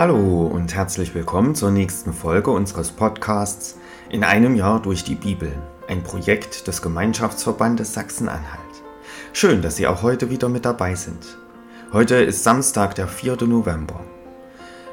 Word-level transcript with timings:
Hallo 0.00 0.46
und 0.46 0.74
herzlich 0.74 1.14
willkommen 1.14 1.54
zur 1.54 1.70
nächsten 1.70 2.14
Folge 2.14 2.50
unseres 2.50 2.90
Podcasts 2.90 3.76
In 4.08 4.24
einem 4.24 4.56
Jahr 4.56 4.80
durch 4.80 5.04
die 5.04 5.14
Bibel, 5.14 5.52
ein 5.88 6.02
Projekt 6.02 6.66
des 6.66 6.80
Gemeinschaftsverbandes 6.80 7.92
Sachsen-Anhalt. 7.92 8.82
Schön, 9.34 9.60
dass 9.60 9.76
Sie 9.76 9.86
auch 9.86 10.00
heute 10.00 10.30
wieder 10.30 10.48
mit 10.48 10.64
dabei 10.64 10.94
sind. 10.94 11.36
Heute 11.92 12.14
ist 12.14 12.44
Samstag, 12.44 12.94
der 12.94 13.08
4. 13.08 13.42
November. 13.42 14.00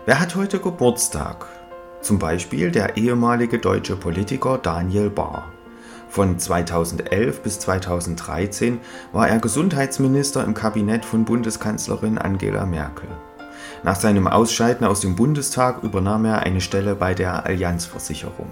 Wer 0.06 0.20
hat 0.20 0.36
heute 0.36 0.60
Geburtstag? 0.60 1.46
Zum 2.02 2.20
Beispiel 2.20 2.70
der 2.70 2.98
ehemalige 2.98 3.60
deutsche 3.60 3.96
Politiker 3.96 4.58
Daniel 4.58 5.10
Bahr. 5.10 5.54
Von 6.10 6.38
2011 6.38 7.44
bis 7.44 7.62
2013 7.62 8.82
war 9.14 9.30
er 9.30 9.40
Gesundheitsminister 9.40 10.44
im 10.44 10.54
Kabinett 10.54 11.06
von 11.06 11.24
Bundeskanzlerin 11.24 12.18
Angela 12.18 12.66
Merkel. 12.66 13.08
Nach 13.84 13.96
seinem 13.96 14.28
Ausscheiden 14.28 14.86
aus 14.86 15.02
dem 15.02 15.16
Bundestag 15.16 15.84
übernahm 15.84 16.26
er 16.26 16.40
eine 16.40 16.62
Stelle 16.62 16.96
bei 16.96 17.14
der 17.14 17.46
Allianzversicherung. 17.46 18.50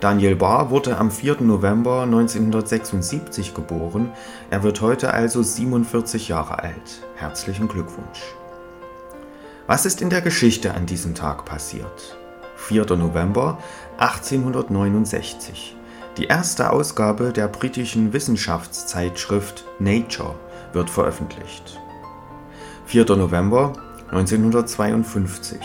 Daniel 0.00 0.36
Bahr 0.36 0.70
wurde 0.70 0.96
am 0.96 1.10
4. 1.10 1.40
November 1.40 2.02
1976 2.02 3.54
geboren. 3.54 4.10
Er 4.50 4.62
wird 4.62 4.80
heute 4.80 5.12
also 5.12 5.42
47 5.42 6.28
Jahre 6.28 6.60
alt. 6.60 7.02
Herzlichen 7.16 7.68
Glückwunsch. 7.68 8.22
Was 9.66 9.84
ist 9.84 10.00
in 10.00 10.08
der 10.08 10.22
Geschichte 10.22 10.72
an 10.74 10.86
diesem 10.86 11.14
Tag 11.14 11.44
passiert? 11.44 12.16
4. 12.56 12.96
November 12.96 13.58
1869. 13.98 15.76
Die 16.16 16.24
erste 16.24 16.72
Ausgabe 16.72 17.32
der 17.32 17.48
britischen 17.48 18.12
Wissenschaftszeitschrift 18.12 19.64
Nature 19.78 20.34
wird 20.72 20.90
veröffentlicht. 20.90 21.78
4. 22.86 23.04
November 23.16 23.74
1952. 24.10 25.58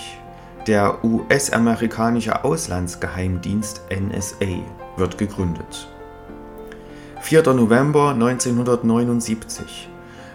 Der 0.68 1.06
US-amerikanische 1.06 2.44
Auslandsgeheimdienst 2.44 3.84
NSA 3.90 4.58
wird 4.98 5.18
gegründet. 5.18 5.88
4. 7.22 7.54
November 7.54 8.10
1979. 8.10 9.88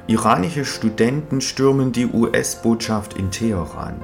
Iranische 0.06 0.64
Studenten 0.64 1.42
stürmen 1.42 1.92
die 1.92 2.06
US-Botschaft 2.06 3.18
in 3.18 3.30
Teheran. 3.30 3.96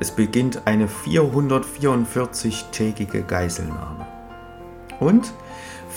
Es 0.00 0.10
beginnt 0.10 0.66
eine 0.66 0.86
444-tägige 0.86 3.22
Geiselnahme. 3.22 4.06
Und 5.00 5.32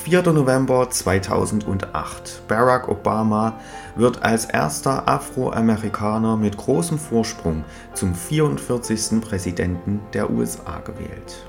4. 0.04 0.32
November 0.32 0.90
2008. 0.90 2.44
Barack 2.48 2.88
Obama 2.88 3.60
wird 3.98 4.24
als 4.24 4.46
erster 4.46 5.10
Afroamerikaner 5.10 6.38
mit 6.38 6.56
großem 6.56 6.98
Vorsprung 6.98 7.66
zum 7.94 8.16
44. 8.16 9.20
Präsidenten 9.20 10.00
der 10.14 10.30
USA 10.32 10.80
gewählt. 10.80 11.46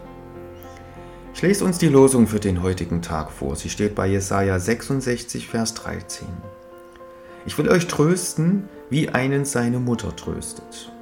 Ich 1.32 1.42
lese 1.42 1.64
uns 1.64 1.78
die 1.78 1.88
Losung 1.88 2.26
für 2.26 2.40
den 2.40 2.60
heutigen 2.60 3.02
Tag 3.02 3.30
vor. 3.30 3.54
Sie 3.54 3.70
steht 3.70 3.94
bei 3.94 4.08
Jesaja 4.08 4.58
66, 4.58 5.46
Vers 5.46 5.74
13. 5.74 6.26
Ich 7.46 7.56
will 7.56 7.68
euch 7.68 7.86
trösten, 7.86 8.68
wie 8.90 9.10
einen 9.10 9.44
seine 9.44 9.78
Mutter 9.78 10.14
tröstet. 10.16 10.92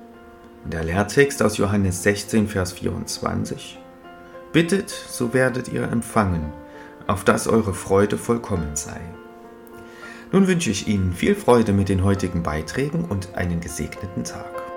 Und 0.65 0.75
der 0.75 0.85
Lehrtext 0.85 1.43
aus 1.43 1.57
Johannes 1.57 2.03
16, 2.03 2.47
Vers 2.47 2.73
24. 2.75 3.79
Bittet, 4.53 4.91
so 4.91 5.33
werdet 5.33 5.69
ihr 5.69 5.85
empfangen 5.85 6.53
auf 7.09 7.25
dass 7.25 7.49
eure 7.49 7.75
Freude 7.75 8.17
vollkommen 8.17 8.77
sei. 8.77 9.01
Nun 10.31 10.47
wünsche 10.47 10.71
ich 10.71 10.87
Ihnen 10.87 11.15
viel 11.15 11.35
Freude 11.35 11.73
mit 11.73 11.89
den 11.89 12.05
heutigen 12.05 12.43
Beiträgen 12.43 13.05
und 13.07 13.35
einen 13.35 13.61
gesegneten 13.61 14.25
Tag. 14.25 14.68